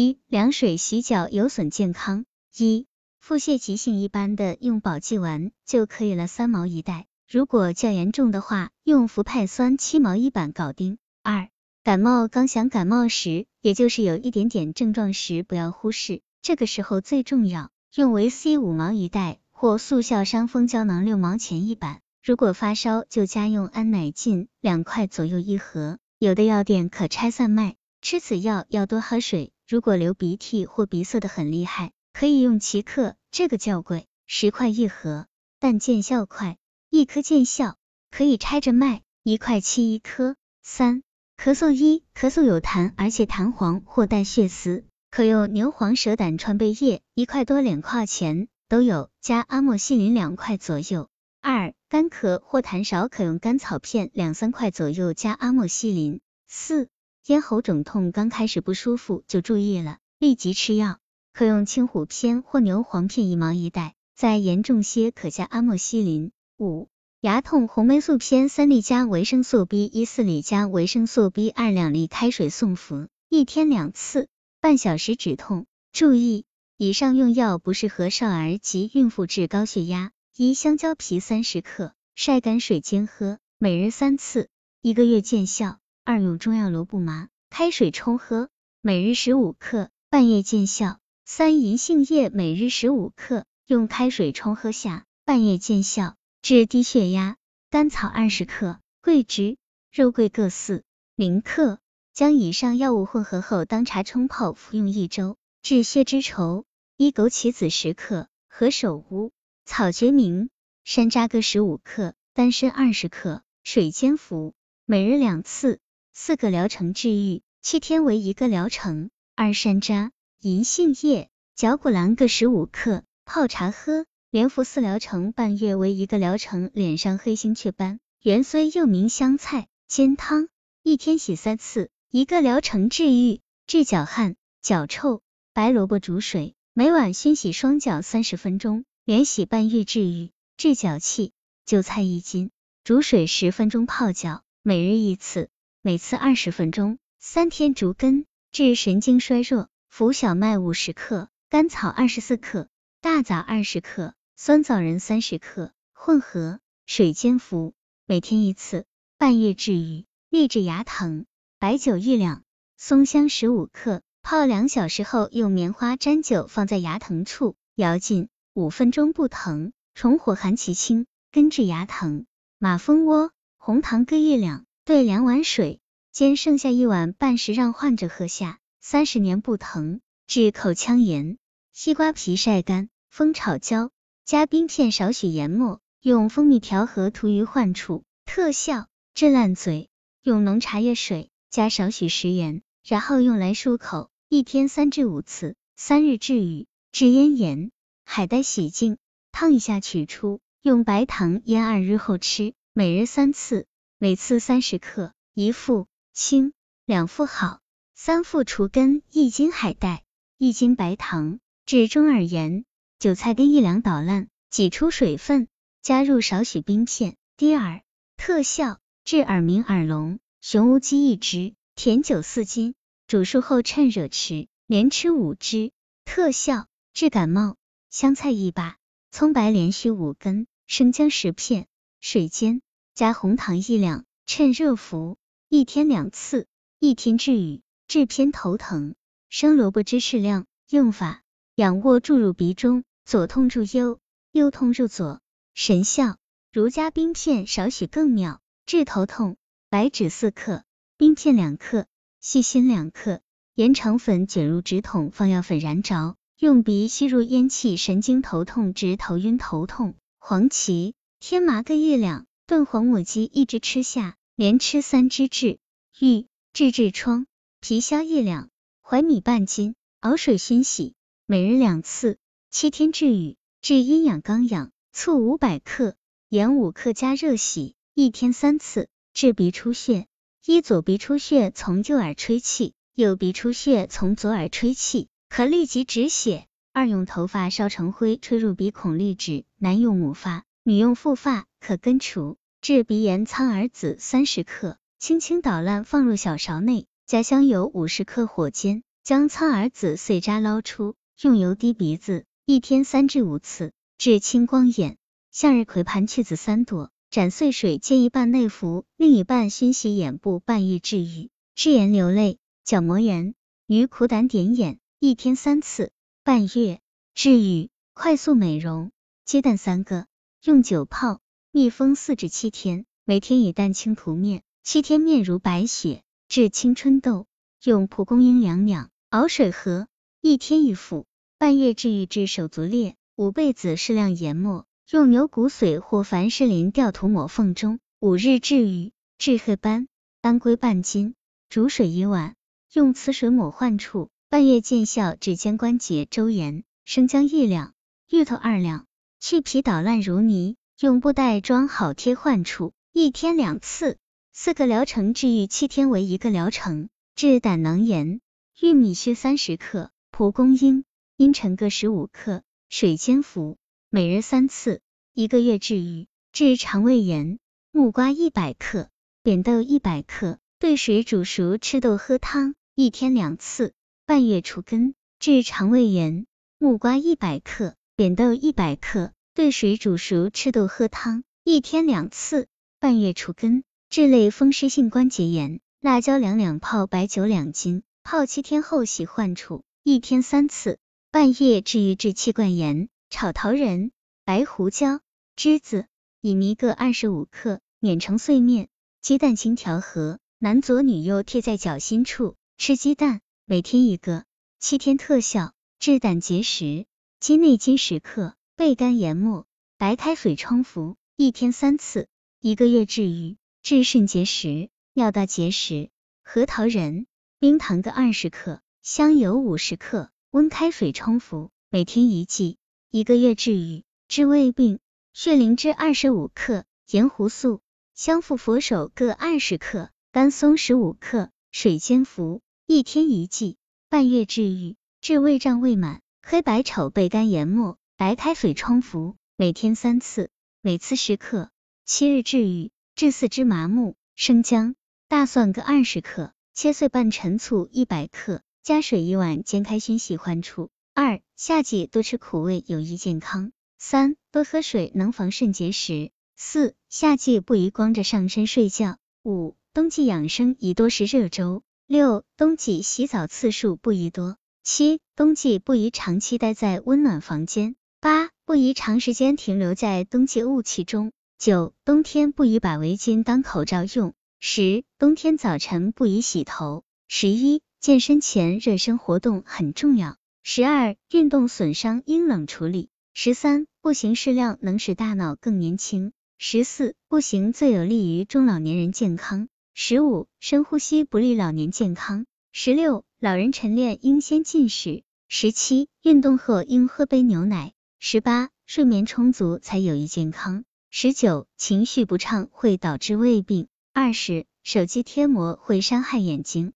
[0.00, 2.24] 一、凉水洗脚有损健康。
[2.56, 2.86] 一、
[3.18, 7.08] 腹泻急性一般的用保济丸就可以了，三毛一袋。
[7.28, 10.98] 如果较严重的话，用氟派酸七毛一板搞定。
[11.24, 11.48] 二、
[11.82, 22.02] 感冒刚想感冒时，也就是有一点点症状时，不要忽视，这个时候最重要，用维 C 五毛一袋或速效伤风胶囊六毛钱一板。
[22.22, 27.74] 如果发烧，就加用安乃近两块左右一盒，有的药店可拆散卖。
[28.00, 35.26] 吃此药要多喝水，如果流鼻涕或鼻塞的很厉害，可以用奇克，这个较贵，十块一盒，
[35.60, 36.56] 但见效快，
[36.88, 37.76] 一颗见效，
[38.10, 40.36] 可以拆着卖，一块七一颗。
[40.62, 41.02] 三、
[41.36, 51.10] 咳嗽一，咳嗽有痰，而且痰黄或带血丝，可用牛黄蛇胆川贝叶，一块多两块钱都有，加阿莫西林两块左右。
[51.42, 56.22] 二、干咳或痰少，可用甘草片两三块左右，加阿莫西林。
[56.46, 56.88] 四。
[57.28, 60.98] 咽喉肿痛刚开始不舒服就注意了，立即吃药，
[61.34, 66.30] 可用青虎片或牛黄片一毛一袋，再严重些可加阿莫西林。
[66.58, 66.88] 五、
[67.20, 74.28] 牙痛红霉素片三粒加维生素 B 一四粒加维生素 B 二两粒，开水送服，一天两次，
[74.62, 75.66] 半小时止痛。
[75.92, 76.46] 注意，
[76.78, 80.12] 以上用药不适合少儿及孕妇治高血压。
[80.34, 84.48] 一、香蕉皮三十克，晒干水煎喝，每日三次，
[84.80, 85.78] 一个月见效。
[86.10, 88.48] 二用中药罗布麻，开水冲喝，
[88.80, 91.00] 每日十五克，半夜见效。
[91.26, 96.16] 三银杏叶每日十五克，用开水冲喝下，半夜见效。
[96.40, 97.36] 治低血压，
[97.68, 99.58] 甘草二十克，桂枝、
[99.92, 100.82] 肉桂各四
[101.14, 101.78] 零克，
[102.14, 105.36] 将以上药物混合后当茶冲泡服用一周。
[105.60, 106.64] 治血脂稠，
[106.96, 109.30] 一枸杞子十克，何首乌、
[109.66, 110.48] 草决明、
[110.84, 114.54] 山楂各十五克，丹参二十克，水煎服，
[114.86, 115.80] 每日两次。
[116.20, 119.08] 四个疗程治愈，七天为一个疗程。
[119.36, 126.72] 二山楂、银杏叶、绞股蓝各十五克，泡茶喝，连服四疗程，半月为一个疗程。
[126.74, 130.48] 脸上黑星雀斑，元荽又名香菜，煎汤，
[130.82, 133.40] 一天洗三次，一个疗程治愈。
[133.68, 135.22] 治脚汗、脚臭，
[135.54, 140.32] 白萝卜煮水，每晚熏洗双脚三十分钟，连洗半月治愈。
[140.56, 141.30] 治脚气，
[141.64, 142.50] 韭菜一斤，
[142.82, 145.48] 煮水十分钟泡脚，每日一次。
[145.88, 149.70] 每次二十分钟，三天逐根，治神经衰弱。
[149.88, 152.68] 服小麦五十克，甘草二十四克，
[153.00, 157.72] 大枣二十克，酸枣仁三十克，混合水煎服，
[158.04, 158.84] 每天一次，
[159.16, 160.04] 半月治愈。
[160.28, 161.24] 利治牙疼，
[161.58, 162.42] 白酒一两，
[162.76, 169.72] 松香十五克，泡两小时后，用棉花沾酒放在牙疼处，摇尽，五分钟不疼。
[169.94, 172.26] 重火寒其清，根治牙疼。
[172.58, 174.66] 马蜂窝、红糖各一两。
[174.88, 175.80] 兑两碗水，
[176.12, 180.00] 煎剩下一碗半时，让患者喝下，三十年不疼。
[180.26, 181.36] 治口腔炎，
[181.74, 183.90] 西瓜皮晒干，蜂炒焦，
[184.24, 188.86] 加冰片少许研末，用蜂蜜调和涂于患处，特效。
[189.12, 189.90] 治烂嘴，
[190.22, 196.66] 用浓茶叶水加少许食盐，然后用来漱口，一天三至五次，三日治愈。
[196.92, 197.72] 治咽炎，
[198.06, 198.96] 海带洗净，
[199.32, 203.66] 烫一下取出，用白糖腌二日后吃，每日三次。
[204.00, 206.52] 每次三十克，一副清，
[206.86, 207.58] 两副好，
[207.96, 209.02] 三副除根。
[209.10, 210.04] 一斤海带，
[210.36, 212.64] 一斤白糖，治中耳炎。
[213.00, 215.48] 韭菜根一两捣烂，挤出水分，
[215.82, 217.82] 加入少许冰片，滴耳，
[218.16, 218.78] 特效。
[219.04, 220.20] 治耳鸣耳聋。
[220.40, 222.76] 雄乌鸡一只，甜酒四斤，
[223.08, 225.72] 煮熟后趁热吃，连吃五只，
[226.04, 226.68] 特效。
[226.94, 227.56] 治感冒。
[227.90, 228.76] 香菜一把，
[229.10, 231.66] 葱白连续五根，生姜十片，
[232.00, 232.62] 水煎。
[232.98, 236.48] 加红糖一两，趁热服，一天两次，
[236.80, 237.62] 一天治愈。
[237.86, 238.96] 治偏头疼。
[239.28, 240.46] 生萝卜汁适量。
[240.68, 241.22] 用法：
[241.54, 244.00] 仰卧注入鼻中，左痛入右，
[244.32, 245.20] 右痛入左。
[245.54, 246.16] 神效。
[246.52, 248.40] 如加冰片少许更妙。
[248.66, 249.36] 治头痛。
[249.70, 250.64] 白芷四克，
[250.96, 251.86] 冰片两克，
[252.20, 253.20] 细辛两克，
[253.54, 259.94] 盐肠粉卷入纸筒，放药粉燃着，用鼻吸入烟气，神经头痛治头晕头痛。
[260.18, 262.26] 黄芪、天麻各一两。
[262.48, 265.58] 炖黄母鸡一只吃下，连吃三只治
[265.98, 266.24] 愈
[266.54, 267.26] 治痔疮。
[267.60, 268.48] 皮消一两，
[268.80, 270.94] 怀米半斤，熬水熏洗，
[271.26, 272.16] 每日两次，
[272.50, 273.36] 七天治愈。
[273.60, 274.70] 治阴痒刚痒。
[274.94, 275.94] 醋五百克，
[276.30, 278.88] 盐五克，加热洗，一天三次。
[279.12, 280.06] 治鼻出血。
[280.46, 286.46] 一左鼻出血从右耳吹气，右鼻出血从左耳吹气，可立即止血。
[286.72, 289.44] 二用头发烧成灰，吹入鼻孔立止。
[289.58, 292.37] 男用母发，女用复发，可根除。
[292.60, 298.82] 治鼻炎，苍耳子三十克，轻轻捣烂放入小勺内，加香油五十克，火煎。
[299.04, 304.98] 将苍耳子碎渣捞出，用油滴鼻子，一天三至五次，治青光眼。
[305.30, 311.30] 向日葵盘去子三朵，斩碎水煎一半内服，另一半熏洗眼部，半月治愈。
[311.54, 313.34] 治眼流泪、角膜炎、
[313.66, 315.90] 与苦胆点眼，一天三次，
[316.22, 316.80] 半月
[317.14, 317.70] 治愈。
[317.94, 318.90] 快速美容。
[319.24, 320.06] 鸡蛋三个，
[320.42, 326.02] 用酒泡，密封四至七天，每天以蛋清涂面，七天面如白雪。
[326.28, 327.26] 治青春痘，
[327.64, 329.88] 用蒲公英两两熬水喝，
[330.20, 331.06] 一天一服，
[331.38, 332.04] 半月治愈。
[332.04, 338.92] 治手足裂、五倍子适量研末，用牛骨髓或凡士林调涂抹缝中，五日治愈。
[339.16, 339.88] 治褐斑，
[340.20, 341.14] 当归半斤。
[341.48, 342.34] 煮水一碗，
[342.74, 345.16] 用此水抹患处，半月见效。
[345.16, 347.72] 指肩关节周炎，生姜一两，
[348.10, 348.84] 芋头二两，
[349.18, 353.98] 去皮捣烂如泥，用布袋装好贴患处，一天两次，
[354.32, 356.88] 四个疗程治愈，七天为一个疗程。
[357.16, 358.20] 治胆囊炎，
[358.60, 360.84] 玉米须三十克，蒲公英、
[361.16, 363.58] 茵陈各十五克，水煎服，
[363.90, 364.80] 每日三次，
[365.14, 366.06] 一个月治愈。
[366.30, 367.40] 治肠胃炎，
[367.72, 368.88] 木瓜一百克，
[369.24, 370.38] 扁豆一百克。
[370.60, 373.74] 兑水煮熟，吃豆喝汤，一天两次，
[374.06, 374.94] 半月除根。
[375.18, 376.24] 治肠胃炎，
[376.56, 382.48] 木瓜一百克，扁豆一百克，兑水煮熟，吃豆喝汤，一天两次，
[382.80, 383.62] 半月除根。
[383.88, 390.80] 治类风湿性关节炎，辣椒两两泡白酒两斤，泡七天后洗患处，一天三次，
[391.12, 391.94] 半月治愈。
[391.94, 393.92] 治气管炎，炒桃仁、
[394.24, 394.98] 白胡椒、
[395.36, 395.86] 栀子、
[396.20, 398.68] 薏米各二十五克，碾成碎面，
[399.00, 400.18] 鸡蛋清调和。
[400.40, 404.24] 男左女右贴在脚心处，吃鸡蛋，每天一个，
[404.58, 405.52] 七天特效。
[405.78, 406.86] 治胆结石，
[407.20, 409.46] 鸡内金十克，焙干研末，
[409.76, 412.08] 白开水冲服，一天三次，
[412.40, 413.36] 一个月治愈。
[413.62, 415.90] 治肾结石、尿道结石，
[416.24, 417.06] 核桃仁、
[417.38, 422.58] 冰糖各二十克，香油五十克，温开水冲服，每天一剂，
[422.90, 423.84] 一个月治愈。
[424.08, 424.80] 治胃病，
[425.12, 427.60] 血灵芝二十五克，盐胡素、
[427.94, 429.90] 香附佛手各二十克。
[430.10, 433.56] 甘松十五克，水煎服，一天一剂，
[433.88, 434.74] 半月治愈。
[435.00, 440.30] 治胃胀胃满，黑白丑贝干研末，白开水冲服，每天三次，
[440.60, 441.50] 每次十克，
[441.84, 442.70] 七日治愈。
[442.94, 444.76] 治四肢麻木，生姜、
[445.08, 450.70] 大蒜各二十克，切碎拌陈醋一百克，加水一碗，煎开熏洗患处。
[450.94, 453.50] 二、夏季多吃苦味有益健康。
[453.78, 456.12] 三、多喝水能防肾结石。
[456.36, 458.98] 四、夏季不宜光着上身睡觉。
[459.24, 459.56] 五。
[459.74, 461.64] 冬季养生宜多食热粥。
[461.88, 464.36] 六、冬季洗澡次数不宜多。
[464.62, 467.74] 七、冬季不宜长期待在温暖房间。
[468.00, 471.10] 八、不宜长时间停留在冬季雾气中。
[471.36, 474.14] 九、冬天不宜把围巾当口罩用。
[474.38, 476.84] 十、冬天早晨不宜洗头。
[477.08, 480.16] 十一、健身前热身活动很重要。
[480.44, 482.88] 十二、运动损伤应冷处理。
[483.14, 486.12] 十三、步行适量能使大脑更年轻。
[486.38, 489.48] 十四、步行最有利于中老年人健康。
[489.74, 492.26] 十五，深呼吸不利老年健康。
[492.52, 495.02] 十六，老人晨练应先进食。
[495.28, 497.72] 十七，运动后应喝杯牛奶。
[498.00, 500.64] 十八，睡眠充足才有益健康。
[500.88, 503.66] 十九，情绪不畅会导致胃病。
[503.92, 506.72] 二十，手机贴膜会伤害眼睛。